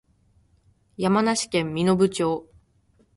[0.97, 2.49] 山梨県身延町